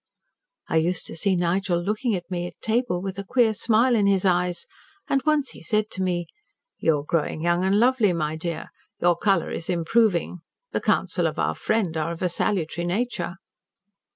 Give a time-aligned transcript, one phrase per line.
[0.67, 4.07] I used to see Nigel looking at me at table with a queer smile in
[4.07, 4.65] his eyes
[5.07, 6.25] and once he said to me
[6.79, 8.71] 'You are growing young and lovely, my dear.
[8.99, 10.39] Your colour is improving.
[10.71, 13.35] The counsels of our friend are of a salutary nature.'